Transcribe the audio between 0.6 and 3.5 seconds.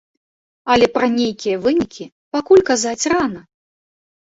Але пра нейкія вынікі пакуль казаць рана.